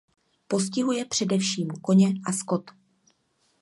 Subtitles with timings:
[0.47, 2.71] Postihuje především koně a skot.